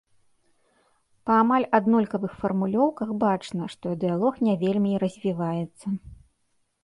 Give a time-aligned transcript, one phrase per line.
[1.29, 5.85] Па амаль аднолькавых фармулёўках бачна, што дыялог не вельмі і развіваецца.